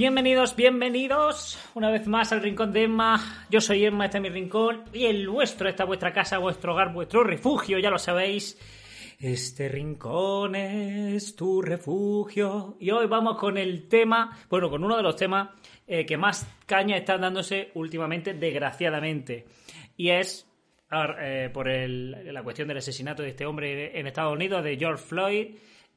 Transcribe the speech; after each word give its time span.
Bienvenidos, 0.00 0.56
bienvenidos 0.56 1.58
una 1.74 1.90
vez 1.90 2.06
más 2.06 2.32
al 2.32 2.40
Rincón 2.40 2.72
de 2.72 2.84
Emma. 2.84 3.44
Yo 3.50 3.60
soy 3.60 3.84
Emma, 3.84 4.06
este 4.06 4.16
es 4.16 4.22
mi 4.22 4.30
rincón 4.30 4.84
y 4.94 5.04
el 5.04 5.28
vuestro, 5.28 5.68
esta 5.68 5.82
es 5.82 5.86
vuestra 5.88 6.10
casa, 6.10 6.38
vuestro 6.38 6.72
hogar, 6.72 6.90
vuestro 6.94 7.22
refugio, 7.22 7.78
ya 7.78 7.90
lo 7.90 7.98
sabéis. 7.98 8.58
Este 9.20 9.68
rincón 9.68 10.54
es 10.54 11.36
tu 11.36 11.60
refugio. 11.60 12.78
Y 12.80 12.90
hoy 12.92 13.08
vamos 13.08 13.36
con 13.36 13.58
el 13.58 13.88
tema, 13.88 14.38
bueno, 14.48 14.70
con 14.70 14.82
uno 14.82 14.96
de 14.96 15.02
los 15.02 15.16
temas 15.16 15.50
eh, 15.86 16.06
que 16.06 16.16
más 16.16 16.50
caña 16.64 16.96
están 16.96 17.20
dándose 17.20 17.70
últimamente, 17.74 18.32
desgraciadamente. 18.32 19.44
Y 19.98 20.08
es 20.08 20.48
eh, 21.20 21.50
por 21.52 21.68
el- 21.68 22.32
la 22.32 22.42
cuestión 22.42 22.68
del 22.68 22.78
asesinato 22.78 23.22
de 23.22 23.28
este 23.28 23.44
hombre 23.44 24.00
en 24.00 24.06
Estados 24.06 24.32
Unidos, 24.32 24.64
de 24.64 24.78
George 24.78 25.04
Floyd. 25.04 25.48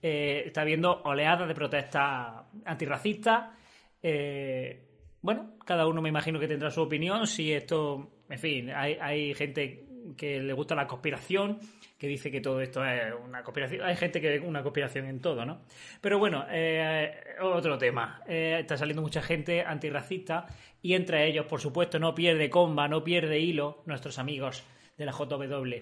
Eh, 0.02 0.44
está 0.48 0.60
habiendo 0.60 1.04
oleadas 1.04 1.48
de 1.48 1.56
protestas 1.56 2.44
antirracistas. 2.66 3.63
Eh, 4.04 4.84
bueno, 5.22 5.56
cada 5.66 5.88
uno 5.88 6.02
me 6.02 6.10
imagino 6.10 6.40
que 6.40 6.48
tendrá 6.48 6.70
su 6.70 6.82
opinión. 6.82 7.26
Si 7.26 7.54
esto, 7.54 8.12
en 8.30 8.40
fin, 8.40 8.70
hay, 8.70 9.34
gente 9.34 9.86
que 10.18 10.42
le 10.42 10.52
gusta 10.52 10.76
la 10.76 10.86
conspiración, 10.86 11.60
que 11.98 12.08
dice 12.08 12.30
que 12.30 12.42
todo 12.42 12.60
esto 12.60 12.86
es 12.86 13.14
una 13.26 13.42
conspiración. 13.42 13.86
Hay 13.86 13.96
gente 13.96 14.20
que 14.20 14.28
ve 14.28 14.40
una 14.42 14.62
conspiración 14.62 15.06
en 15.06 15.22
todo, 15.22 15.46
¿no? 15.46 15.62
Pero 16.02 16.20
bueno, 16.20 16.46
eh, 16.52 17.38
otro 17.42 17.78
tema. 17.78 18.22
Eh, 18.28 18.58
está 18.60 18.76
saliendo 18.76 19.02
mucha 19.02 19.22
gente 19.22 19.62
antirracista 19.62 20.46
y 20.82 20.94
entre 20.94 21.26
ellos, 21.26 21.46
por 21.46 21.62
supuesto, 21.62 21.98
no 22.00 22.14
pierde 22.14 22.50
comba, 22.50 22.90
no 22.90 23.04
pierde 23.04 23.40
hilo 23.40 23.82
nuestros 23.86 24.20
amigos 24.20 24.66
de 24.98 25.06
la 25.06 25.12
JW. 25.12 25.76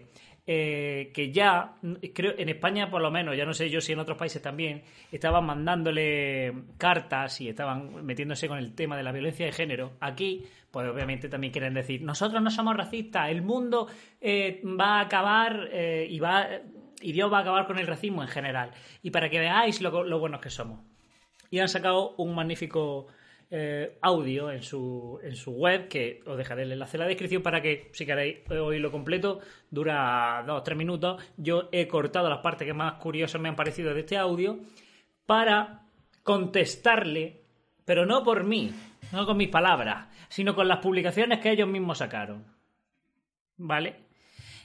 eh, 0.46 1.12
que 1.14 1.32
ya, 1.32 1.76
creo, 2.14 2.34
en 2.38 2.50
España 2.50 2.90
por 2.90 3.02
lo 3.02 3.12
menos, 3.12 3.38
ya 3.38 3.46
no 3.46 3.54
sé 3.54 3.70
yo 3.70 3.80
si 3.80 3.94
en 3.94 4.00
otros 4.00 4.18
países 4.18 4.42
también, 4.42 4.84
estaban 5.12 5.46
mandándole 5.46 6.52
cartas 6.78 7.40
y 7.42 7.50
estaban 7.50 8.04
metiéndose 8.06 8.48
con 8.48 8.58
el 8.58 8.74
tema 8.74 8.98
de 8.98 9.04
la 9.04 9.12
violencia 9.12 9.46
de 9.46 9.52
género. 9.52 9.94
Aquí, 10.00 10.44
pues 10.72 10.88
obviamente 10.90 11.30
también 11.30 11.54
quieren 11.54 11.74
decir, 11.74 12.02
nosotros 12.02 12.42
no 12.42 12.50
somos 12.50 12.76
racistas, 12.76 13.30
el 13.30 13.42
mundo 13.44 13.88
eh, 14.20 14.62
va 14.66 15.00
a 15.00 15.02
acabar 15.02 15.70
eh, 15.72 16.08
y 16.10 16.20
va 16.20 16.48
y 17.04 17.14
Dios 17.14 17.32
va 17.34 17.40
a 17.40 17.42
acabar 17.42 17.66
con 17.66 17.80
el 17.80 17.88
racismo 17.88 18.22
en 18.22 18.28
general. 18.28 18.72
Y 19.02 19.10
para 19.10 19.30
que 19.30 19.40
veáis 19.40 19.82
lo, 19.82 20.04
lo 20.04 20.20
buenos 20.20 20.40
que 20.40 20.52
somos. 20.52 20.82
Y 21.50 21.60
han 21.60 21.68
sacado 21.68 22.16
un 22.18 22.36
magnífico 22.36 23.08
eh, 23.54 23.98
audio 24.02 24.50
en 24.50 24.64
su, 24.64 25.20
en 25.22 25.36
su 25.36 25.52
web, 25.52 25.90
que 25.90 26.24
os 26.26 26.38
dejaré 26.38 26.64
el 26.64 26.72
enlace 26.72 26.96
en 26.96 27.02
la 27.02 27.08
descripción 27.08 27.44
para 27.44 27.62
que, 27.62 27.90
si 27.92 28.06
queréis 28.06 28.50
oírlo 28.50 28.92
completo, 28.92 29.42
dura 29.70 30.42
dos 30.48 30.62
o 30.62 30.64
tres 30.64 30.78
minutos. 30.78 31.22
Yo 31.36 31.68
he 31.74 31.86
cortado 31.86 32.30
las 32.30 32.40
partes 32.40 32.66
que 32.66 32.74
más 32.74 32.94
curiosas 32.94 33.42
me 33.42 33.50
han 33.50 33.58
parecido 33.58 33.94
de 33.94 34.00
este 34.00 34.18
audio 34.18 34.58
para 35.26 35.82
contestarle, 36.24 37.42
pero 37.84 38.06
no 38.06 38.24
por 38.24 38.46
mí, 38.46 38.72
no 39.12 39.26
con 39.26 39.36
mis 39.36 39.50
palabras, 39.50 40.08
sino 40.30 40.56
con 40.56 40.70
las 40.70 40.80
publicaciones 40.80 41.40
que 41.40 41.52
ellos 41.52 41.68
mismos 41.68 41.98
sacaron. 41.98 42.46
¿Vale? 43.58 43.98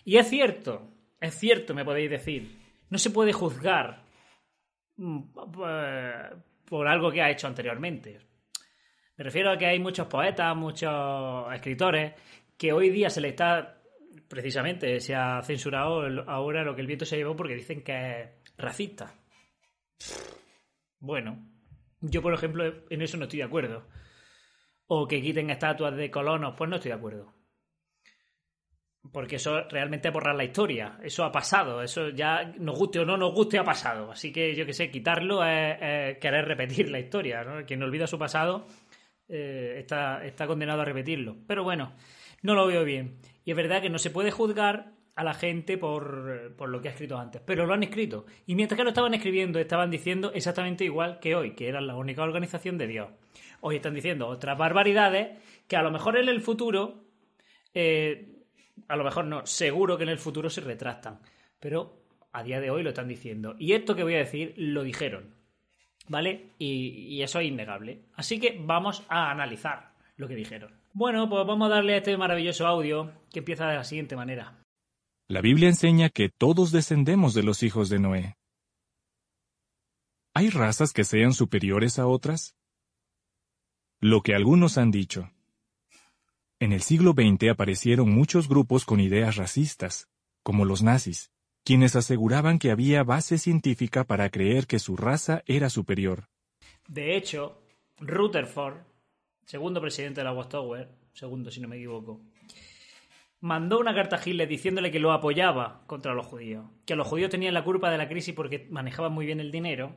Y 0.05 0.17
es 0.17 0.29
cierto, 0.29 0.89
es 1.21 1.35
cierto, 1.35 1.75
me 1.75 1.85
podéis 1.85 2.09
decir, 2.09 2.57
no 2.89 2.99
se 2.99 3.11
puede 3.11 3.33
juzgar 3.33 4.05
mm, 4.97 5.23
eh, 5.67 6.31
por 6.65 6.87
algo 6.87 7.11
que 7.11 7.21
ha 7.21 7.31
hecho 7.31 7.49
anteriormente. 7.49 8.26
Me 9.17 9.25
refiero 9.25 9.51
a 9.51 9.57
que 9.57 9.67
hay 9.67 9.79
muchos 9.79 10.07
poetas, 10.09 10.55
muchos 10.55 11.53
escritores, 11.55 12.13
que 12.57 12.73
hoy 12.73 12.91
día 12.91 13.09
se 13.09 13.23
le 13.23 13.29
está, 13.29 13.81
precisamente, 14.29 15.01
se 15.01 15.15
ha 15.15 15.43
censurado 15.43 16.03
ahora 16.27 16.65
lo 16.65 16.75
que 16.75 16.83
el 16.83 16.87
viento 16.87 17.07
se 17.07 17.17
llevó 17.17 17.35
porque 17.35 17.55
dicen 17.55 17.83
que 17.83 18.21
es 18.21 18.29
racista. 18.59 19.15
Bueno, 20.99 21.49
yo 22.01 22.21
por 22.21 22.35
ejemplo 22.35 22.65
en 22.91 23.03
eso 23.03 23.17
no 23.17 23.25
estoy 23.25 23.39
de 23.39 23.45
acuerdo. 23.45 23.89
O 24.87 25.09
que 25.09 25.21
quiten 25.23 25.51
estatuas 25.51 25.97
de 25.97 26.11
colonos, 26.11 26.55
pues 26.57 26.69
no 26.69 26.77
estoy 26.77 26.91
de 26.91 26.97
acuerdo. 26.97 27.35
Porque 29.13 29.37
eso 29.37 29.63
realmente 29.69 30.09
es 30.09 30.15
borrar 30.15 30.35
la 30.35 30.45
historia. 30.45 30.99
Eso 31.03 31.25
ha 31.25 31.33
pasado. 31.33 31.83
Eso 31.83 32.11
ya 32.11 32.53
nos 32.59 32.79
guste 32.79 33.01
o 33.01 33.05
no 33.05 33.17
nos 33.17 33.33
guste, 33.33 33.59
ha 33.59 33.65
pasado. 33.65 34.11
Así 34.11 34.33
que 34.33 34.55
yo 34.55 34.67
que 34.67 34.73
sé, 34.73 34.91
quitarlo 34.91 35.45
es, 35.45 35.77
es 35.81 36.19
querer 36.19 36.45
repetir 36.45 36.91
la 36.91 36.99
historia. 36.99 37.45
¿no? 37.45 37.65
Quien 37.65 37.83
olvida 37.83 38.07
su 38.07 38.19
pasado 38.19 38.67
eh, 39.29 39.77
está, 39.79 40.25
está 40.25 40.47
condenado 40.47 40.83
a 40.83 40.85
repetirlo. 40.85 41.37
Pero 41.47 41.65
bueno, 41.65 41.93
no 42.43 42.55
lo 42.55 42.67
veo 42.67 42.85
bien. 42.85 43.19
Y 43.45 43.51
es 43.51 43.57
verdad 43.57 43.83
que 43.83 43.91
no 43.91 43.99
se 43.99 44.11
puede 44.11 44.31
juzgar 44.31 44.93
a 45.15 45.25
la 45.25 45.35
gente 45.35 45.79
por, 45.79 46.55
por 46.57 46.69
lo 46.69 46.81
que 46.81 46.89
ha 46.89 46.93
escrito 46.93 47.19
antes. 47.19 47.41
Pero 47.45 47.67
lo 47.67 47.75
han 47.75 47.83
escrito. 47.83 48.27
Y 48.47 48.55
mientras 48.55 48.77
que 48.77 48.85
lo 48.85 48.91
estaban 48.91 49.15
escribiendo, 49.15 49.59
estaban 49.59 49.91
diciendo 49.91 50.33
exactamente 50.35 50.85
igual 50.85 51.21
que 51.21 51.35
hoy, 51.35 51.55
que 51.55 51.69
eran 51.69 51.87
la 51.87 51.97
única 51.97 52.23
organización 52.23 52.77
de 52.79 52.87
Dios. 52.87 53.09
Hoy 53.61 53.77
están 53.77 53.95
diciendo 53.95 54.29
otras 54.29 54.59
barbaridades 54.59 55.39
que 55.67 55.77
a 55.77 55.83
lo 55.83 55.91
mejor 55.91 56.19
en 56.19 56.29
el 56.29 56.41
futuro 56.41 57.07
eh, 57.79 58.37
a 58.89 58.97
lo 58.97 59.05
mejor 59.05 59.27
no, 59.27 59.47
seguro 59.47 59.97
que 59.97 60.05
en 60.05 60.09
el 60.11 60.19
futuro 60.19 60.51
se 60.51 60.61
retractan. 60.61 61.21
Pero 61.61 62.03
a 62.33 62.43
día 62.43 62.61
de 62.61 62.71
hoy 62.71 62.83
lo 62.83 62.91
están 62.91 63.09
diciendo. 63.09 63.55
Y 63.59 63.73
esto 63.73 63.95
que 63.95 64.03
voy 64.03 64.15
a 64.15 64.19
decir 64.19 64.55
lo 64.57 64.83
dijeron. 64.83 65.35
¿Vale? 66.09 66.53
Y, 66.59 67.07
y 67.09 67.23
eso 67.23 67.41
es 67.41 67.49
innegable. 67.49 68.03
Así 68.15 68.39
que 68.39 68.61
vamos 68.61 69.03
a 69.09 69.31
analizar 69.31 69.93
lo 70.17 70.29
que 70.29 70.35
dijeron. 70.35 70.73
Bueno, 70.93 71.29
pues 71.29 71.47
vamos 71.47 71.71
a 71.71 71.75
darle 71.75 71.95
a 71.95 71.97
este 71.99 72.17
maravilloso 72.17 72.67
audio 72.67 73.13
que 73.31 73.41
empieza 73.41 73.69
de 73.69 73.77
la 73.77 73.85
siguiente 73.85 74.17
manera. 74.17 74.63
La 75.29 75.41
Biblia 75.41 75.69
enseña 75.69 76.09
que 76.09 76.29
todos 76.29 76.73
descendemos 76.73 77.35
de 77.35 77.43
los 77.43 77.63
hijos 77.63 77.89
de 77.89 77.99
Noé. 77.99 78.37
¿Hay 80.35 80.51
razas 80.51 80.93
que 80.93 81.05
sean 81.05 81.33
superiores 81.33 81.99
a 81.99 82.07
otras? 82.07 82.55
Lo 84.01 84.23
que 84.23 84.35
algunos 84.35 84.79
han 84.79 84.91
dicho. 84.91 85.31
En 86.61 86.73
el 86.73 86.83
siglo 86.83 87.13
XX 87.13 87.51
aparecieron 87.51 88.11
muchos 88.11 88.49
grupos 88.49 88.85
con 88.85 89.01
ideas 89.01 89.37
racistas, 89.37 90.09
como 90.43 90.65
los 90.65 90.83
nazis, 90.83 91.33
quienes 91.67 91.97
aseguraban 91.97 92.61
que 92.61 92.71
había 92.71 93.03
base 93.03 93.39
científica 93.39 94.05
para 94.05 94.31
creer 94.31 94.69
que 94.69 94.79
su 94.79 94.97
raza 94.97 95.43
era 95.47 95.69
superior. 95.69 96.29
De 96.87 97.17
hecho, 97.17 97.61
Rutherford, 97.99 98.77
segundo 99.45 99.81
presidente 99.81 100.21
de 100.21 100.27
la 100.27 100.33
Watchtower, 100.33 100.89
segundo 101.13 101.51
si 101.51 101.61
no 101.61 101.67
me 101.67 101.75
equivoco, 101.75 102.21
mandó 103.41 103.81
una 103.81 103.97
carta 103.97 104.15
a 104.15 104.21
Hitler 104.25 104.47
diciéndole 104.47 104.93
que 104.93 105.01
lo 105.01 105.11
apoyaba 105.11 105.83
contra 105.89 106.15
los 106.15 106.25
judíos, 106.25 106.67
que 106.87 106.95
los 106.95 107.09
judíos 107.09 107.31
tenían 107.31 107.53
la 107.53 107.65
culpa 107.65 107.91
de 107.91 107.99
la 107.99 108.09
crisis 108.09 108.33
porque 108.33 108.69
manejaban 108.71 109.13
muy 109.13 109.27
bien 109.27 109.41
el 109.41 109.51
dinero 109.51 109.97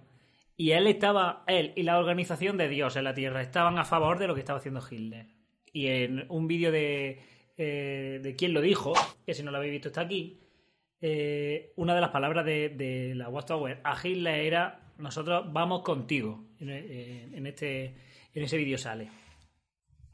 y 0.57 0.71
él 0.71 0.87
estaba, 0.87 1.43
él 1.45 1.73
y 1.75 1.83
la 1.83 1.99
organización 1.99 2.57
de 2.57 2.67
Dios 2.67 2.95
en 2.95 3.03
la 3.03 3.13
Tierra 3.13 3.43
estaban 3.43 3.77
a 3.77 3.85
favor 3.85 4.17
de 4.17 4.25
lo 4.25 4.33
que 4.33 4.39
estaba 4.39 4.57
haciendo 4.57 4.81
Hitler. 4.81 5.27
Y 5.71 5.85
en 5.85 6.25
un 6.29 6.47
vídeo 6.47 6.71
de, 6.71 7.21
eh, 7.57 8.19
de 8.23 8.35
quién 8.35 8.53
lo 8.53 8.61
dijo, 8.61 8.93
que 9.23 9.35
si 9.35 9.43
no 9.43 9.51
lo 9.51 9.57
habéis 9.57 9.73
visto 9.73 9.89
está 9.89 10.01
aquí, 10.01 10.39
eh, 11.01 11.73
una 11.75 11.95
de 11.95 12.01
las 12.01 12.09
palabras 12.09 12.45
de, 12.45 13.13
la 13.15 13.29
Watchtower 13.29 13.81
a 13.83 13.97
Hitler 14.01 14.39
era 14.41 14.93
nosotros 14.97 15.51
vamos 15.51 15.81
contigo. 15.83 16.45
En 16.59 17.45
este, 17.47 17.85
en 18.33 18.43
ese 18.43 18.57
vídeo 18.57 18.77
sale. 18.77 19.09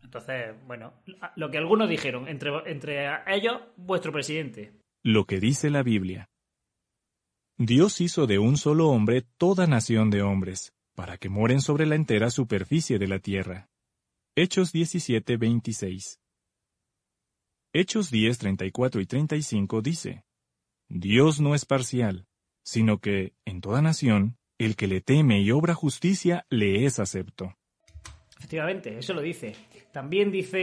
Entonces, 0.03 0.55
bueno, 0.67 0.93
lo 1.35 1.49
que 1.49 1.57
algunos 1.57 1.89
dijeron, 1.89 2.27
entre, 2.27 2.51
entre 2.67 3.07
ellos, 3.27 3.59
vuestro 3.75 4.11
presidente. 4.11 4.73
Lo 5.03 5.25
que 5.25 5.39
dice 5.39 5.69
la 5.71 5.81
Biblia. 5.81 6.29
Dios 7.57 8.01
hizo 8.01 8.27
de 8.27 8.38
un 8.38 8.57
solo 8.57 8.89
hombre 8.89 9.23
toda 9.38 9.65
nación 9.65 10.11
de 10.11 10.21
hombres, 10.21 10.73
para 10.93 11.17
que 11.17 11.29
moren 11.29 11.61
sobre 11.61 11.85
la 11.85 11.95
entera 11.95 12.29
superficie 12.29 12.99
de 12.99 13.07
la 13.07 13.19
tierra. 13.19 13.69
Hechos 14.35 14.71
17, 14.71 15.38
26. 15.38 16.19
Hechos 17.73 18.11
10, 18.11 18.38
34 18.38 19.01
y 19.01 19.05
35 19.05 19.81
dice, 19.81 20.25
Dios 20.89 21.39
no 21.39 21.55
es 21.55 21.65
parcial, 21.65 22.27
sino 22.63 22.99
que, 22.99 23.33
en 23.45 23.61
toda 23.61 23.81
nación, 23.81 24.37
el 24.57 24.75
que 24.75 24.87
le 24.87 25.01
teme 25.01 25.41
y 25.41 25.51
obra 25.51 25.73
justicia 25.73 26.45
le 26.49 26.85
es 26.85 26.99
acepto. 26.99 27.55
Efectivamente, 28.37 28.97
eso 28.97 29.13
lo 29.13 29.21
dice. 29.21 29.55
También 29.95 30.30
dice 30.30 30.59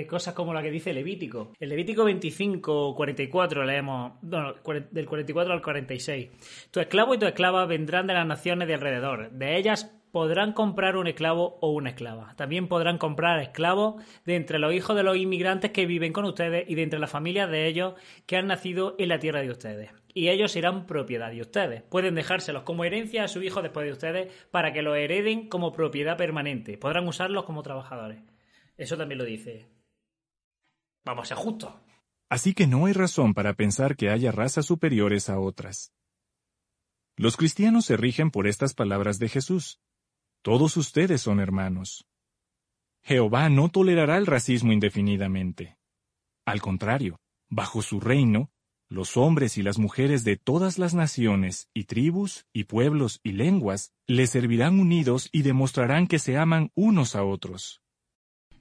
eh, 0.00 0.06
cosas 0.06 0.32
como 0.32 0.54
la 0.54 0.62
que 0.62 0.70
dice 0.70 0.92
Levítico. 0.92 1.54
El 1.58 1.70
Levítico 1.70 2.04
25, 2.04 2.94
44 2.94 3.64
leemos, 3.64 4.12
bueno, 4.22 4.54
del 4.92 5.06
44 5.06 5.52
al 5.52 5.60
46. 5.60 6.68
Tu 6.70 6.78
esclavo 6.78 7.12
y 7.12 7.18
tu 7.18 7.26
esclava 7.26 7.66
vendrán 7.66 8.06
de 8.06 8.14
las 8.14 8.24
naciones 8.24 8.68
de 8.68 8.74
alrededor. 8.74 9.32
De 9.32 9.56
ellas 9.56 9.92
podrán 10.12 10.52
comprar 10.52 10.96
un 10.96 11.08
esclavo 11.08 11.58
o 11.60 11.72
una 11.72 11.90
esclava. 11.90 12.32
También 12.36 12.68
podrán 12.68 12.98
comprar 12.98 13.40
esclavos 13.40 14.04
de 14.24 14.36
entre 14.36 14.60
los 14.60 14.72
hijos 14.72 14.94
de 14.94 15.02
los 15.02 15.16
inmigrantes 15.16 15.72
que 15.72 15.86
viven 15.86 16.12
con 16.12 16.24
ustedes 16.24 16.70
y 16.70 16.76
de 16.76 16.84
entre 16.84 17.00
las 17.00 17.10
familias 17.10 17.50
de 17.50 17.66
ellos 17.66 17.94
que 18.26 18.36
han 18.36 18.46
nacido 18.46 18.94
en 19.00 19.08
la 19.08 19.18
tierra 19.18 19.42
de 19.42 19.50
ustedes. 19.50 19.90
Y 20.14 20.28
ellos 20.28 20.52
serán 20.52 20.86
propiedad 20.86 21.32
de 21.32 21.40
ustedes. 21.40 21.82
Pueden 21.82 22.14
dejárselos 22.14 22.62
como 22.62 22.84
herencia 22.84 23.24
a 23.24 23.28
su 23.28 23.42
hijo 23.42 23.62
después 23.62 23.84
de 23.84 23.92
ustedes 23.94 24.32
para 24.52 24.72
que 24.72 24.82
los 24.82 24.96
hereden 24.96 25.48
como 25.48 25.72
propiedad 25.72 26.16
permanente. 26.16 26.78
Podrán 26.78 27.08
usarlos 27.08 27.42
como 27.42 27.64
trabajadores. 27.64 28.29
Eso 28.80 28.96
también 28.96 29.18
lo 29.18 29.26
dice. 29.26 29.68
Vamos 31.04 31.24
a 31.24 31.28
ser 31.28 31.36
justos. 31.36 31.74
Así 32.30 32.54
que 32.54 32.66
no 32.66 32.86
hay 32.86 32.94
razón 32.94 33.34
para 33.34 33.52
pensar 33.52 33.94
que 33.94 34.08
haya 34.08 34.32
razas 34.32 34.64
superiores 34.64 35.28
a 35.28 35.38
otras. 35.38 35.92
Los 37.14 37.36
cristianos 37.36 37.84
se 37.84 37.98
rigen 37.98 38.30
por 38.30 38.46
estas 38.46 38.72
palabras 38.72 39.18
de 39.18 39.28
Jesús. 39.28 39.82
Todos 40.40 40.78
ustedes 40.78 41.20
son 41.20 41.40
hermanos. 41.40 42.06
Jehová 43.02 43.50
no 43.50 43.68
tolerará 43.68 44.16
el 44.16 44.24
racismo 44.24 44.72
indefinidamente. 44.72 45.76
Al 46.46 46.62
contrario, 46.62 47.20
bajo 47.50 47.82
su 47.82 48.00
reino, 48.00 48.50
los 48.88 49.18
hombres 49.18 49.58
y 49.58 49.62
las 49.62 49.78
mujeres 49.78 50.24
de 50.24 50.38
todas 50.38 50.78
las 50.78 50.94
naciones 50.94 51.68
y 51.74 51.84
tribus 51.84 52.46
y 52.50 52.64
pueblos 52.64 53.20
y 53.22 53.32
lenguas 53.32 53.92
le 54.06 54.26
servirán 54.26 54.80
unidos 54.80 55.28
y 55.32 55.42
demostrarán 55.42 56.06
que 56.06 56.18
se 56.18 56.38
aman 56.38 56.72
unos 56.74 57.14
a 57.14 57.24
otros. 57.24 57.79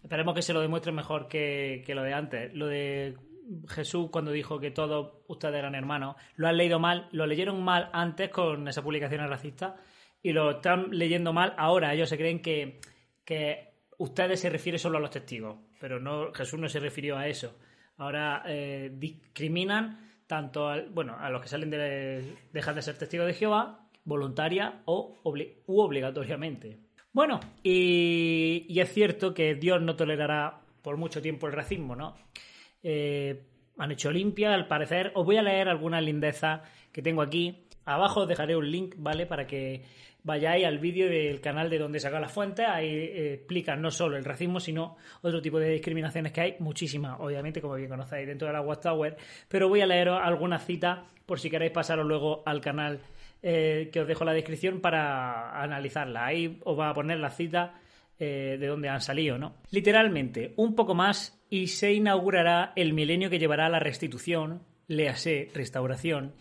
Esperemos 0.04 0.34
que 0.34 0.42
se 0.42 0.54
lo 0.54 0.62
demuestre 0.62 0.92
mejor 0.92 1.28
que, 1.28 1.84
lo 1.88 2.04
de 2.04 2.14
antes. 2.14 2.54
Lo 2.54 2.68
de 2.68 3.18
Jesús 3.68 4.10
cuando 4.12 4.32
dijo 4.32 4.60
que 4.60 4.72
todos 4.72 5.14
ustedes 5.28 5.56
eran 5.56 5.76
hermanos, 5.76 6.16
lo 6.36 6.48
han 6.48 6.58
leído 6.58 6.80
mal, 6.80 7.10
lo 7.12 7.26
leyeron 7.26 7.64
mal 7.64 7.90
antes 7.94 8.30
con 8.30 8.68
esa 8.68 8.82
publicación 8.82 9.28
racista 9.28 9.76
y 10.22 10.34
lo 10.34 10.52
están 10.52 10.90
leyendo 10.92 11.34
mal 11.34 11.54
ahora. 11.58 11.94
Ellos 11.94 12.10
se 12.10 12.18
creen 12.18 12.42
que, 12.42 12.80
que 13.26 13.74
ustedes 13.98 14.40
se 14.40 14.50
refiere 14.50 14.78
solo 14.78 14.98
a 14.98 15.02
los 15.02 15.10
testigos, 15.10 15.58
pero 15.80 16.00
no 16.00 16.32
Jesús 16.34 16.60
no 16.60 16.70
se 16.70 16.80
refirió 16.80 17.18
a 17.18 17.28
eso. 17.28 17.58
Ahora 17.98 18.44
eh, 18.46 18.92
discriminan 18.94 20.10
tanto 20.26 20.70
bueno, 20.92 21.18
a 21.20 21.30
los 21.30 21.42
que 21.42 21.48
salen 21.50 21.70
de 21.70 22.38
dejar 22.54 22.76
de 22.76 22.82
ser 22.82 22.98
testigos 22.98 23.28
de 23.28 23.34
Jehová, 23.34 23.90
voluntaria 24.06 24.82
o 24.86 25.18
u 25.24 25.80
obligatoriamente. 25.82 26.89
Bueno, 27.12 27.40
y, 27.64 28.80
es 28.80 28.94
cierto 28.94 29.34
que 29.34 29.56
Dios 29.56 29.82
no 29.82 29.96
tolerará 29.96 30.62
por 30.82 30.98
mucho 30.98 31.22
tiempo 31.22 31.48
el 31.48 31.54
racismo, 31.54 31.96
¿no? 31.96 32.16
Eh, 32.84 33.44
han 33.78 33.92
hecho 33.92 34.12
limpia, 34.12 34.54
al 34.54 34.68
parecer. 34.68 35.12
Os 35.16 35.26
voy 35.26 35.38
a 35.38 35.42
leer 35.42 35.70
alguna 35.70 36.02
lindeza 36.02 36.64
que 36.92 37.02
tengo 37.02 37.22
aquí. 37.22 37.66
Abajo 37.86 38.22
os 38.22 38.28
dejaré 38.28 38.56
un 38.56 38.70
link, 38.70 38.96
¿vale? 38.98 39.26
Para 39.26 39.48
que 39.48 39.84
vayáis 40.24 40.66
al 40.66 40.80
vídeo 40.80 41.10
del 41.10 41.42
canal 41.42 41.70
de 41.70 41.80
donde 41.80 42.00
saca 42.00 42.20
la 42.20 42.30
fuente, 42.30 42.66
ahí 42.66 42.88
eh, 42.88 43.34
explican 43.36 43.82
no 43.82 43.90
solo 43.90 44.18
el 44.18 44.26
racismo, 44.26 44.60
sino 44.60 44.98
otro 45.22 45.42
tipo 45.42 45.60
de 45.60 45.72
discriminaciones 45.72 46.32
que 46.32 46.42
hay, 46.42 46.56
muchísimas, 46.60 47.20
obviamente, 47.20 47.62
como 47.62 47.76
bien 47.76 47.90
conocéis, 47.90 48.28
dentro 48.28 48.48
de 48.48 48.54
la 48.54 48.62
Watchtower, 48.62 49.16
pero 49.48 49.70
voy 49.70 49.82
a 49.82 49.88
leeros 49.88 50.20
algunas 50.22 50.66
citas 50.66 51.00
por 51.26 51.40
si 51.40 51.50
queréis 51.50 51.72
pasaros 51.72 52.06
luego 52.06 52.44
al 52.46 52.60
canal 52.62 53.00
eh, 53.42 53.90
que 53.92 54.02
os 54.02 54.08
dejo 54.08 54.26
la 54.26 54.34
descripción 54.34 54.82
para 54.82 55.62
analizarla. 55.62 56.26
Ahí 56.26 56.60
os 56.64 56.78
va 56.78 56.90
a 56.90 56.94
poner 56.94 57.20
la 57.20 57.30
cita 57.30 57.80
eh, 58.20 58.58
de 58.60 58.68
dónde 58.68 58.90
han 58.90 59.02
salido, 59.02 59.38
¿no? 59.38 59.56
Literalmente, 59.72 60.54
un 60.58 60.76
poco 60.76 60.94
más 60.94 61.42
y 61.50 61.68
se 61.68 61.94
inaugurará 61.94 62.74
el 62.76 62.94
milenio 62.94 63.30
que 63.30 63.40
llevará 63.40 63.68
a 63.68 63.70
la 63.70 63.80
restitución, 63.80 64.64
léase, 64.88 65.50
restauración, 65.54 66.34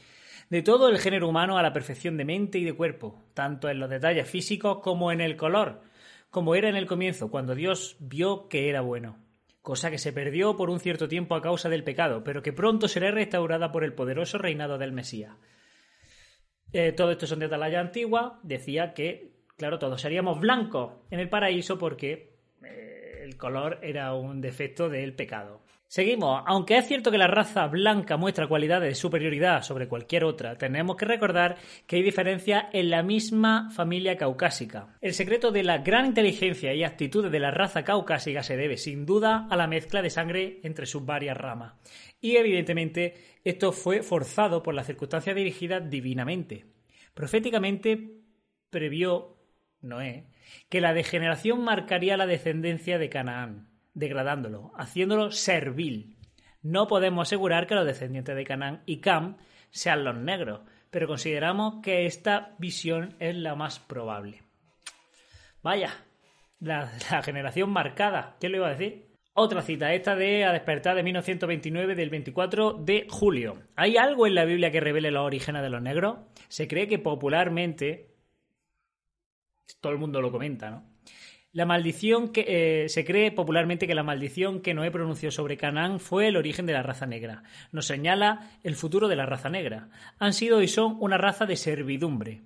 de 0.50 0.62
todo 0.62 0.88
el 0.88 0.98
género 0.98 1.28
humano 1.28 1.58
a 1.58 1.62
la 1.62 1.72
perfección 1.72 2.16
de 2.16 2.24
mente 2.24 2.58
y 2.58 2.64
de 2.64 2.72
cuerpo, 2.72 3.22
tanto 3.34 3.68
en 3.68 3.78
los 3.78 3.90
detalles 3.90 4.28
físicos 4.28 4.80
como 4.80 5.12
en 5.12 5.20
el 5.20 5.36
color, 5.36 5.82
como 6.30 6.54
era 6.54 6.68
en 6.68 6.76
el 6.76 6.86
comienzo, 6.86 7.30
cuando 7.30 7.54
Dios 7.54 7.96
vio 8.00 8.48
que 8.48 8.68
era 8.68 8.80
bueno, 8.80 9.18
cosa 9.62 9.90
que 9.90 9.98
se 9.98 10.12
perdió 10.12 10.56
por 10.56 10.70
un 10.70 10.80
cierto 10.80 11.08
tiempo 11.08 11.34
a 11.34 11.42
causa 11.42 11.68
del 11.68 11.84
pecado, 11.84 12.24
pero 12.24 12.42
que 12.42 12.52
pronto 12.52 12.88
será 12.88 13.10
restaurada 13.10 13.70
por 13.70 13.84
el 13.84 13.92
poderoso 13.92 14.38
reinado 14.38 14.78
del 14.78 14.92
Mesías. 14.92 15.36
Eh, 16.72 16.92
todo 16.92 17.10
esto 17.10 17.26
son 17.26 17.38
de 17.38 17.46
atalaya 17.46 17.80
antigua, 17.80 18.40
decía 18.42 18.92
que, 18.92 19.32
claro, 19.56 19.78
todos 19.78 20.00
seríamos 20.00 20.40
blancos 20.40 20.92
en 21.10 21.20
el 21.20 21.28
paraíso 21.28 21.78
porque 21.78 22.34
eh, 22.62 22.97
el 23.28 23.36
color 23.36 23.78
era 23.82 24.14
un 24.14 24.40
defecto 24.40 24.88
del 24.88 25.12
pecado. 25.12 25.60
Seguimos. 25.86 26.42
Aunque 26.46 26.76
es 26.76 26.86
cierto 26.86 27.10
que 27.10 27.18
la 27.18 27.26
raza 27.26 27.66
blanca 27.66 28.16
muestra 28.16 28.46
cualidades 28.46 28.88
de 28.88 28.94
superioridad 28.94 29.62
sobre 29.62 29.88
cualquier 29.88 30.24
otra, 30.24 30.56
tenemos 30.56 30.96
que 30.96 31.04
recordar 31.04 31.56
que 31.86 31.96
hay 31.96 32.02
diferencias 32.02 32.64
en 32.72 32.90
la 32.90 33.02
misma 33.02 33.70
familia 33.70 34.16
caucásica. 34.16 34.98
El 35.00 35.14
secreto 35.14 35.50
de 35.50 35.62
la 35.62 35.78
gran 35.78 36.06
inteligencia 36.06 36.74
y 36.74 36.84
actitudes 36.84 37.32
de 37.32 37.40
la 37.40 37.50
raza 37.50 37.84
caucásica 37.84 38.42
se 38.42 38.56
debe, 38.56 38.76
sin 38.76 39.06
duda, 39.06 39.46
a 39.50 39.56
la 39.56 39.66
mezcla 39.66 40.02
de 40.02 40.10
sangre 40.10 40.60
entre 40.62 40.86
sus 40.86 41.04
varias 41.04 41.36
ramas. 41.36 41.74
Y 42.20 42.36
evidentemente, 42.36 43.14
esto 43.44 43.72
fue 43.72 44.02
forzado 44.02 44.62
por 44.62 44.74
las 44.74 44.86
circunstancias 44.86 45.36
dirigidas 45.36 45.88
divinamente. 45.88 46.66
Proféticamente 47.14 48.10
previó 48.70 49.37
Noé 49.80 50.26
que 50.68 50.80
la 50.80 50.92
degeneración 50.92 51.62
marcaría 51.62 52.16
la 52.16 52.26
descendencia 52.26 52.98
de 52.98 53.08
Canaán 53.08 53.68
degradándolo, 53.94 54.72
haciéndolo 54.76 55.30
servil. 55.30 56.16
No 56.62 56.86
podemos 56.86 57.28
asegurar 57.28 57.66
que 57.66 57.74
los 57.74 57.86
descendientes 57.86 58.34
de 58.34 58.44
Canaán 58.44 58.82
y 58.86 59.00
Cam 59.00 59.36
sean 59.70 60.04
los 60.04 60.16
negros, 60.16 60.60
pero 60.90 61.06
consideramos 61.06 61.82
que 61.82 62.06
esta 62.06 62.54
visión 62.58 63.16
es 63.18 63.36
la 63.36 63.54
más 63.54 63.78
probable. 63.78 64.42
Vaya, 65.62 65.92
la, 66.60 66.88
generación 67.22 67.70
marcada, 67.70 68.36
¿qué 68.40 68.48
le 68.48 68.58
iba 68.58 68.68
a 68.68 68.74
decir? 68.74 69.08
Otra 69.34 69.62
cita, 69.62 69.92
esta 69.92 70.16
de 70.16 70.44
A 70.44 70.52
despertar 70.52 70.96
de 70.96 71.04
1929 71.04 71.94
del 71.94 72.10
24 72.10 72.72
de 72.72 73.06
julio. 73.08 73.62
¿Hay 73.76 73.96
algo 73.96 74.26
en 74.26 74.34
la 74.34 74.44
Biblia 74.44 74.72
que 74.72 74.80
revele 74.80 75.12
los 75.12 75.24
orígenes 75.24 75.62
de 75.62 75.70
los 75.70 75.80
negros? 75.80 76.18
Se 76.48 76.66
cree 76.66 76.88
que 76.88 76.98
popularmente, 76.98 78.16
todo 79.80 79.92
el 79.92 79.98
mundo 79.98 80.20
lo 80.20 80.30
comenta, 80.30 80.70
¿no? 80.70 80.84
La 81.52 81.64
maldición 81.64 82.28
que 82.28 82.44
eh, 82.84 82.88
se 82.90 83.06
cree 83.06 83.32
popularmente 83.32 83.86
que 83.86 83.94
la 83.94 84.02
maldición 84.02 84.60
que 84.60 84.74
Noé 84.74 84.90
pronunció 84.90 85.30
sobre 85.30 85.56
Canaán 85.56 85.98
fue 85.98 86.28
el 86.28 86.36
origen 86.36 86.66
de 86.66 86.74
la 86.74 86.82
raza 86.82 87.06
negra. 87.06 87.42
Nos 87.72 87.86
señala 87.86 88.50
el 88.62 88.76
futuro 88.76 89.08
de 89.08 89.16
la 89.16 89.24
raza 89.24 89.48
negra. 89.48 89.88
Han 90.18 90.34
sido 90.34 90.60
y 90.60 90.68
son 90.68 90.98
una 91.00 91.16
raza 91.16 91.46
de 91.46 91.56
servidumbre. 91.56 92.42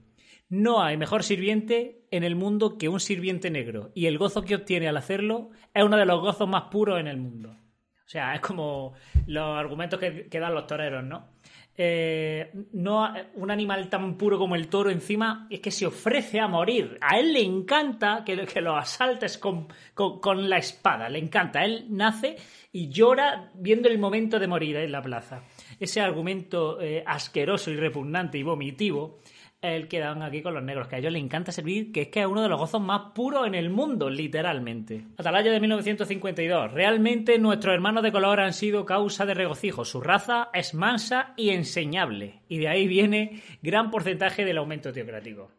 No 0.48 0.82
hay 0.82 0.96
mejor 0.96 1.24
sirviente 1.24 2.06
en 2.10 2.22
el 2.22 2.36
mundo 2.36 2.78
que 2.78 2.88
un 2.88 3.00
sirviente 3.00 3.50
negro, 3.50 3.90
y 3.94 4.06
el 4.06 4.18
gozo 4.18 4.42
que 4.42 4.54
obtiene 4.54 4.86
al 4.86 4.98
hacerlo 4.98 5.50
es 5.74 5.82
uno 5.82 5.96
de 5.96 6.06
los 6.06 6.20
gozos 6.20 6.48
más 6.48 6.64
puros 6.70 7.00
en 7.00 7.08
el 7.08 7.16
mundo. 7.16 7.50
O 7.50 8.08
sea, 8.12 8.34
es 8.34 8.40
como 8.40 8.92
los 9.26 9.58
argumentos 9.58 9.98
que, 9.98 10.28
que 10.28 10.38
dan 10.38 10.54
los 10.54 10.66
toreros, 10.66 11.02
¿no? 11.02 11.30
Eh, 11.74 12.50
no 12.72 13.14
un 13.36 13.50
animal 13.50 13.88
tan 13.88 14.18
puro 14.18 14.38
como 14.38 14.56
el 14.56 14.68
toro 14.68 14.90
encima 14.90 15.46
es 15.48 15.60
que 15.60 15.70
se 15.70 15.86
ofrece 15.86 16.38
a 16.38 16.46
morir. 16.46 16.98
A 17.00 17.18
él 17.18 17.32
le 17.32 17.42
encanta 17.42 18.22
que, 18.24 18.44
que 18.46 18.60
lo 18.60 18.76
asaltes 18.76 19.38
con, 19.38 19.68
con, 19.94 20.50
la 20.50 20.58
espada, 20.58 21.08
le 21.08 21.18
encanta. 21.18 21.64
Él 21.64 21.86
nace 21.88 22.36
y 22.72 22.88
llora 22.90 23.50
viendo 23.54 23.88
el 23.88 23.98
momento 23.98 24.38
de 24.38 24.48
morir 24.48 24.76
en 24.76 24.92
la 24.92 25.02
plaza. 25.02 25.42
Ese 25.80 26.00
argumento 26.00 26.80
eh, 26.80 27.02
asqueroso 27.06 27.70
y 27.70 27.76
repugnante 27.76 28.38
y 28.38 28.42
vomitivo 28.42 29.18
el 29.62 29.86
que 29.86 30.00
dan 30.00 30.22
aquí 30.22 30.42
con 30.42 30.54
los 30.54 30.62
negros, 30.62 30.88
que 30.88 30.96
a 30.96 30.98
ellos 30.98 31.12
les 31.12 31.22
encanta 31.22 31.52
servir, 31.52 31.92
que 31.92 32.02
es 32.02 32.08
que 32.08 32.20
es 32.20 32.26
uno 32.26 32.42
de 32.42 32.48
los 32.48 32.58
gozos 32.58 32.80
más 32.80 33.12
puros 33.14 33.46
en 33.46 33.54
el 33.54 33.70
mundo, 33.70 34.10
literalmente. 34.10 35.04
Atalaya 35.16 35.52
de 35.52 35.60
1952. 35.60 36.72
Realmente 36.72 37.38
nuestros 37.38 37.72
hermanos 37.72 38.02
de 38.02 38.10
color 38.10 38.40
han 38.40 38.54
sido 38.54 38.84
causa 38.84 39.24
de 39.24 39.34
regocijo. 39.34 39.84
Su 39.84 40.00
raza 40.00 40.50
es 40.52 40.74
mansa 40.74 41.32
y 41.36 41.50
enseñable. 41.50 42.40
Y 42.48 42.58
de 42.58 42.68
ahí 42.68 42.88
viene 42.88 43.40
gran 43.62 43.92
porcentaje 43.92 44.44
del 44.44 44.58
aumento 44.58 44.92
teocrático. 44.92 45.52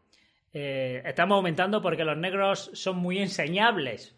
Eh, 0.51 1.01
estamos 1.05 1.37
aumentando 1.37 1.81
porque 1.81 2.03
los 2.03 2.17
negros 2.17 2.71
son 2.73 2.97
muy 2.97 3.19
enseñables. 3.19 4.17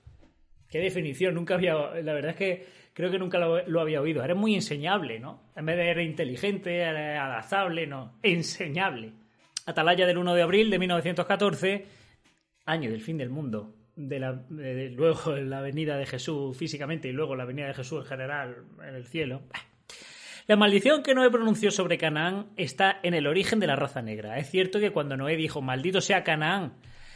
Qué 0.69 0.79
definición, 0.79 1.35
nunca 1.35 1.55
había. 1.55 1.73
La 2.01 2.13
verdad 2.13 2.31
es 2.31 2.37
que 2.37 2.65
creo 2.93 3.11
que 3.11 3.19
nunca 3.19 3.39
lo, 3.39 3.67
lo 3.67 3.81
había 3.81 4.01
oído. 4.01 4.23
Eres 4.23 4.37
muy 4.37 4.55
enseñable, 4.55 5.19
¿no? 5.19 5.43
En 5.55 5.65
vez 5.65 5.77
de 5.77 5.89
eres 5.89 6.07
inteligente, 6.07 6.77
eres 6.77 7.19
adaptable, 7.19 7.87
no. 7.87 8.17
Enseñable. 8.23 9.13
Atalaya 9.65 10.05
del 10.05 10.17
1 10.17 10.35
de 10.35 10.41
abril 10.41 10.69
de 10.69 10.79
1914, 10.79 11.85
año 12.65 12.91
del 12.91 13.01
fin 13.01 13.17
del 13.17 13.29
mundo, 13.29 13.73
de 13.95 14.19
la, 14.19 14.43
luego 14.49 15.31
la 15.37 15.61
venida 15.61 15.97
de 15.97 16.05
Jesús 16.05 16.55
físicamente 16.57 17.07
y 17.07 17.11
luego 17.11 17.35
la 17.35 17.45
venida 17.45 17.67
de 17.67 17.73
Jesús 17.73 18.03
en 18.03 18.05
general 18.05 18.63
en 18.87 18.95
el 18.95 19.05
cielo. 19.05 19.41
La 20.47 20.55
maldición 20.55 21.01
que 21.01 21.15
Noé 21.15 21.31
pronunció 21.31 21.71
sobre 21.71 21.97
Canaán 21.97 22.51
está 22.55 22.99
en 23.01 23.15
el 23.15 23.25
origen 23.25 23.59
de 23.59 23.65
la 23.65 23.75
raza 23.75 24.03
negra. 24.03 24.37
Es 24.37 24.51
cierto 24.51 24.79
que 24.79 24.91
cuando 24.91 25.17
Noé 25.17 25.35
dijo 25.35 25.63
maldito 25.63 26.01
sea 26.01 26.23
Canaán, 26.23 26.73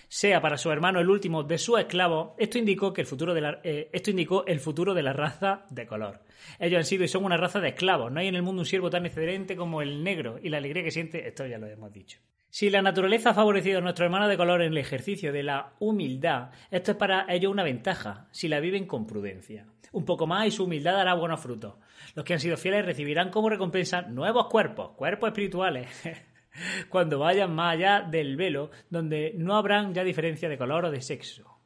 sea 0.09 0.41
para 0.41 0.57
su 0.57 0.71
hermano 0.71 0.99
el 0.99 1.09
último 1.09 1.43
de 1.43 1.57
sus 1.57 1.79
esclavos, 1.79 2.31
esto 2.37 2.57
indicó, 2.57 2.91
que 2.91 3.01
el 3.01 3.07
futuro 3.07 3.33
de 3.33 3.41
la, 3.41 3.61
eh, 3.63 3.89
esto 3.93 4.09
indicó 4.09 4.45
el 4.45 4.59
futuro 4.59 4.93
de 4.93 5.03
la 5.03 5.13
raza 5.13 5.65
de 5.69 5.85
color. 5.85 6.23
Ellos 6.59 6.79
han 6.79 6.85
sido 6.85 7.03
y 7.03 7.07
son 7.07 7.23
una 7.23 7.37
raza 7.37 7.59
de 7.59 7.69
esclavos. 7.69 8.11
No 8.11 8.19
hay 8.19 8.27
en 8.27 8.35
el 8.35 8.41
mundo 8.41 8.61
un 8.61 8.65
siervo 8.65 8.89
tan 8.89 9.05
excelente 9.05 9.55
como 9.55 9.81
el 9.81 10.03
negro 10.03 10.39
y 10.41 10.49
la 10.49 10.57
alegría 10.57 10.83
que 10.83 10.91
siente, 10.91 11.27
esto 11.27 11.45
ya 11.45 11.59
lo 11.59 11.67
hemos 11.67 11.93
dicho. 11.93 12.19
Si 12.49 12.71
la 12.71 12.81
naturaleza 12.81 13.29
ha 13.29 13.33
favorecido 13.35 13.77
a 13.77 13.81
nuestro 13.81 14.05
hermano 14.05 14.27
de 14.27 14.35
color 14.35 14.63
en 14.63 14.71
el 14.71 14.79
ejercicio 14.79 15.31
de 15.31 15.43
la 15.43 15.73
humildad, 15.77 16.49
esto 16.71 16.91
es 16.91 16.97
para 16.97 17.27
ellos 17.29 17.51
una 17.51 17.63
ventaja, 17.63 18.27
si 18.31 18.47
la 18.47 18.59
viven 18.59 18.87
con 18.87 19.05
prudencia. 19.05 19.67
Un 19.91 20.03
poco 20.05 20.25
más 20.25 20.47
y 20.47 20.51
su 20.51 20.63
humildad 20.63 20.93
dará 20.93 21.13
buenos 21.13 21.39
frutos. 21.39 21.75
Los 22.15 22.25
que 22.25 22.33
han 22.33 22.39
sido 22.39 22.57
fieles 22.57 22.85
recibirán 22.85 23.29
como 23.29 23.49
recompensa 23.49 24.01
nuevos 24.01 24.47
cuerpos, 24.47 24.91
cuerpos 24.95 25.27
espirituales, 25.27 25.87
cuando 26.89 27.19
vayan 27.19 27.53
más 27.53 27.75
allá 27.75 28.01
del 28.01 28.35
velo, 28.37 28.71
donde 28.89 29.33
no 29.35 29.55
habrán 29.55 29.93
ya 29.93 30.03
diferencia 30.03 30.49
de 30.49 30.57
color 30.57 30.85
o 30.85 30.91
de 30.91 31.01
sexo. 31.01 31.59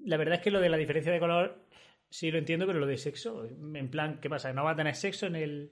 La 0.00 0.16
verdad 0.16 0.36
es 0.36 0.40
que 0.40 0.50
lo 0.50 0.60
de 0.60 0.68
la 0.68 0.76
diferencia 0.76 1.12
de 1.12 1.20
color 1.20 1.66
sí 2.08 2.30
lo 2.30 2.38
entiendo, 2.38 2.66
pero 2.66 2.78
lo 2.78 2.86
de 2.86 2.96
sexo, 2.96 3.44
en 3.46 3.90
plan, 3.90 4.18
¿qué 4.20 4.30
pasa? 4.30 4.52
¿No 4.52 4.64
va 4.64 4.72
a 4.72 4.76
tener 4.76 4.94
sexo 4.94 5.26
en 5.26 5.36
el 5.36 5.70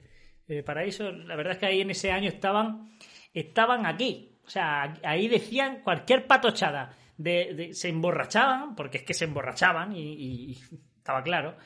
paraíso, 0.65 1.11
la 1.11 1.37
verdad 1.37 1.55
es 1.55 1.59
que 1.59 1.67
ahí 1.67 1.81
en 1.81 1.91
ese 1.91 2.13
año 2.13 2.29
estaban, 2.29 2.91
estaban 3.33 3.87
aquí. 3.87 4.39
O 4.45 4.49
sea, 4.51 4.95
ahí 5.03 5.29
decían 5.29 5.81
cualquier 5.83 6.27
patochada. 6.27 6.95
De, 7.17 7.71
se 7.73 7.89
emborrachaban, 7.89 8.77
porque 8.77 8.99
es 8.99 9.05
que 9.05 9.15
se 9.15 9.25
emborrachaban 9.25 9.97
y, 9.97 10.57
estaba 10.99 11.23
claro. 11.23 11.57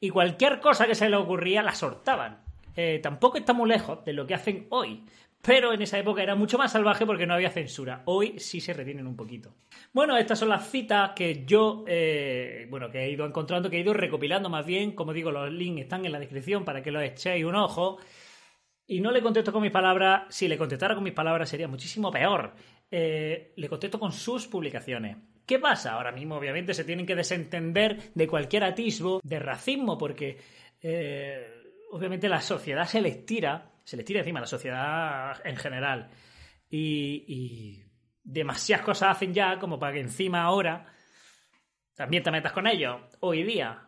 Y 0.00 0.10
cualquier 0.10 0.60
cosa 0.60 0.86
que 0.86 0.94
se 0.94 1.08
les 1.08 1.18
ocurría 1.18 1.62
la 1.62 1.74
sortaban. 1.74 2.41
Eh, 2.76 3.00
tampoco 3.02 3.38
está 3.38 3.52
muy 3.52 3.68
lejos 3.68 4.04
de 4.04 4.12
lo 4.12 4.26
que 4.26 4.34
hacen 4.34 4.66
hoy. 4.70 5.04
Pero 5.42 5.72
en 5.72 5.82
esa 5.82 5.98
época 5.98 6.22
era 6.22 6.36
mucho 6.36 6.56
más 6.56 6.70
salvaje 6.70 7.04
porque 7.04 7.26
no 7.26 7.34
había 7.34 7.50
censura. 7.50 8.02
Hoy 8.04 8.38
sí 8.38 8.60
se 8.60 8.72
retienen 8.72 9.08
un 9.08 9.16
poquito. 9.16 9.56
Bueno, 9.92 10.16
estas 10.16 10.38
son 10.38 10.48
las 10.48 10.70
citas 10.70 11.10
que 11.16 11.44
yo, 11.44 11.84
eh, 11.88 12.68
bueno, 12.70 12.88
que 12.90 13.00
he 13.00 13.10
ido 13.10 13.26
encontrando, 13.26 13.68
que 13.68 13.78
he 13.78 13.80
ido 13.80 13.92
recopilando 13.92 14.48
más 14.48 14.64
bien. 14.64 14.92
Como 14.92 15.12
digo, 15.12 15.32
los 15.32 15.50
links 15.50 15.82
están 15.82 16.06
en 16.06 16.12
la 16.12 16.20
descripción 16.20 16.64
para 16.64 16.80
que 16.80 16.92
los 16.92 17.02
echéis 17.02 17.44
un 17.44 17.56
ojo 17.56 17.98
y 18.86 19.00
no 19.00 19.10
le 19.10 19.22
contesto 19.22 19.52
con 19.52 19.62
mis 19.62 19.70
palabras, 19.70 20.24
si 20.28 20.48
le 20.48 20.58
contestara 20.58 20.94
con 20.94 21.02
mis 21.02 21.12
palabras 21.12 21.48
sería 21.48 21.66
muchísimo 21.66 22.10
peor. 22.10 22.54
Eh, 22.90 23.52
le 23.56 23.68
contesto 23.68 23.98
con 23.98 24.12
sus 24.12 24.46
publicaciones. 24.46 25.16
¿Qué 25.46 25.58
pasa? 25.58 25.94
Ahora 25.94 26.12
mismo, 26.12 26.36
obviamente, 26.36 26.74
se 26.74 26.84
tienen 26.84 27.06
que 27.06 27.16
desentender 27.16 28.12
de 28.14 28.28
cualquier 28.28 28.64
atisbo 28.64 29.20
de 29.24 29.38
racismo, 29.38 29.98
porque 29.98 30.38
eh, 30.80 31.61
obviamente 31.92 32.28
la 32.28 32.40
sociedad 32.40 32.84
se 32.84 33.00
les 33.00 33.24
tira, 33.24 33.70
se 33.84 33.96
les 33.96 34.04
tira 34.04 34.20
encima, 34.20 34.40
la 34.40 34.46
sociedad 34.46 35.40
en 35.44 35.56
general. 35.56 36.10
Y, 36.68 37.24
y 37.28 37.84
demasiadas 38.22 38.84
cosas 38.84 39.16
hacen 39.16 39.32
ya 39.32 39.58
como 39.58 39.78
para 39.78 39.92
que 39.92 40.00
encima 40.00 40.42
ahora 40.42 40.86
también 41.94 42.22
te 42.22 42.30
metas 42.30 42.52
con 42.52 42.66
ellos, 42.66 43.00
hoy 43.20 43.44
día. 43.44 43.86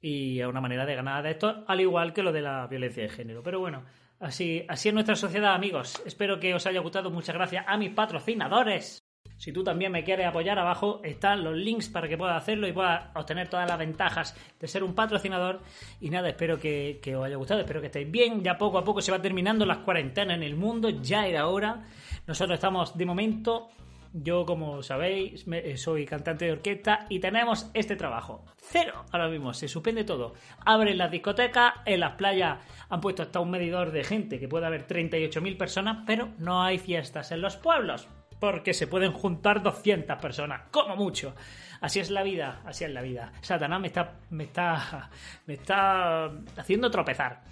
Y 0.00 0.40
es 0.40 0.46
una 0.46 0.60
manera 0.60 0.86
de 0.86 0.94
ganar 0.94 1.22
de 1.24 1.32
esto, 1.32 1.64
al 1.66 1.80
igual 1.80 2.12
que 2.12 2.22
lo 2.22 2.32
de 2.32 2.42
la 2.42 2.66
violencia 2.66 3.02
de 3.02 3.08
género. 3.08 3.42
Pero 3.42 3.58
bueno, 3.58 3.84
Así, 4.20 4.64
así 4.68 4.88
es 4.88 4.94
nuestra 4.94 5.14
sociedad, 5.14 5.54
amigos. 5.54 6.02
Espero 6.04 6.40
que 6.40 6.54
os 6.54 6.66
haya 6.66 6.80
gustado. 6.80 7.10
Muchas 7.10 7.36
gracias 7.36 7.64
a 7.68 7.76
mis 7.76 7.90
patrocinadores. 7.90 9.07
Si 9.38 9.52
tú 9.52 9.62
también 9.62 9.92
me 9.92 10.02
quieres 10.02 10.26
apoyar, 10.26 10.58
abajo 10.58 11.00
están 11.04 11.44
los 11.44 11.56
links 11.56 11.88
para 11.88 12.08
que 12.08 12.18
puedas 12.18 12.36
hacerlo 12.36 12.66
y 12.66 12.72
puedas 12.72 13.04
obtener 13.14 13.48
todas 13.48 13.68
las 13.68 13.78
ventajas 13.78 14.36
de 14.58 14.66
ser 14.66 14.82
un 14.82 14.94
patrocinador. 14.94 15.60
Y 16.00 16.10
nada, 16.10 16.28
espero 16.28 16.58
que, 16.58 17.00
os 17.16 17.24
haya 17.24 17.36
gustado, 17.36 17.60
espero 17.60 17.80
que 17.80 17.86
estéis 17.86 18.10
bien. 18.10 18.42
Ya 18.42 18.58
poco 18.58 18.78
a 18.78 18.84
poco 18.84 19.00
se 19.00 19.12
va 19.12 19.22
terminando 19.22 19.64
las 19.64 19.78
cuarentenas 19.78 20.36
en 20.36 20.42
el 20.42 20.56
mundo, 20.56 20.90
ya 20.90 21.26
era 21.26 21.46
hora. 21.46 21.84
Nosotros 22.26 22.56
estamos 22.56 22.98
de 22.98 23.06
momento 23.06 23.68
yo, 24.12 24.44
como 24.44 24.82
sabéis, 24.82 25.44
eh, 25.52 25.76
soy 25.76 26.06
cantante 26.06 26.46
de 26.46 26.52
orquesta 26.52 27.06
y 27.08 27.20
tenemos 27.20 27.70
este 27.74 27.94
trabajo. 27.94 28.44
Cero. 28.56 29.04
Ahora 29.12 29.28
mismo 29.28 29.52
se 29.52 29.68
suspende 29.68 30.02
todo. 30.02 30.34
Abren 30.64 30.98
las 30.98 31.10
discotecas, 31.10 31.74
en 31.84 32.00
las 32.00 32.16
playas 32.16 32.58
han 32.88 33.00
puesto 33.00 33.22
hasta 33.22 33.40
un 33.40 33.50
medidor 33.50 33.92
de 33.92 34.04
gente 34.04 34.40
que 34.40 34.48
puede 34.48 34.66
haber 34.66 34.86
38.000 34.86 35.56
personas, 35.56 36.04
pero 36.06 36.30
no 36.38 36.62
hay 36.62 36.78
fiestas 36.78 37.30
en 37.32 37.42
los 37.42 37.56
pueblos. 37.56 38.08
Porque 38.40 38.74
se 38.74 38.86
pueden 38.86 39.12
juntar 39.12 39.62
200 39.62 40.18
personas, 40.18 40.62
como 40.70 40.96
mucho. 40.96 41.34
Así 41.80 42.00
es 42.00 42.10
la 42.10 42.22
vida, 42.22 42.62
así 42.64 42.84
es 42.84 42.90
la 42.90 43.02
vida. 43.02 43.32
Satanás 43.40 43.80
me 43.80 43.86
está, 43.88 44.14
me 44.30 44.44
está, 44.44 45.10
me 45.46 45.54
está 45.54 46.24
haciendo 46.56 46.90
tropezar. 46.90 47.42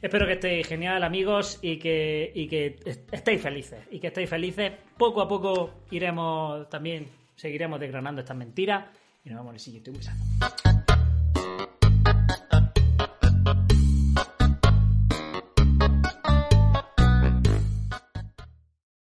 Espero 0.00 0.26
que 0.26 0.34
estéis 0.34 0.66
genial, 0.66 1.02
amigos, 1.02 1.58
y 1.62 1.78
que, 1.78 2.30
y 2.34 2.48
que 2.48 2.76
estéis 3.10 3.40
felices. 3.40 3.80
Y 3.90 3.98
que 3.98 4.08
estéis 4.08 4.28
felices. 4.28 4.72
Poco 4.96 5.22
a 5.22 5.28
poco 5.28 5.82
iremos 5.90 6.68
también, 6.68 7.08
seguiremos 7.34 7.80
desgranando 7.80 8.20
estas 8.20 8.36
mentiras. 8.36 8.84
Y 9.24 9.30
nos 9.30 9.38
vemos 9.38 9.50
en 9.50 9.54
el 9.54 9.60
siguiente. 9.60 9.92